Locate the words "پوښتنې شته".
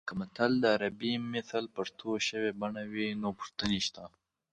3.39-4.03